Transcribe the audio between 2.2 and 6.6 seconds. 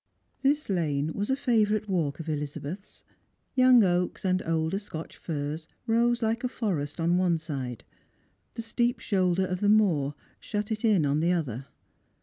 Elizabeth's. Young oaks and older Scotch firs rose like a